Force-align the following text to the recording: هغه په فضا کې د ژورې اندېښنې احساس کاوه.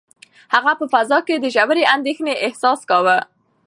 هغه 0.53 0.71
په 0.79 0.85
فضا 0.93 1.19
کې 1.27 1.35
د 1.39 1.45
ژورې 1.55 1.83
اندېښنې 1.95 2.33
احساس 2.45 2.79
کاوه. 2.89 3.17